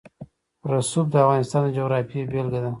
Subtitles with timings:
[0.71, 2.69] رسوب د افغانستان د جغرافیې بېلګه ده.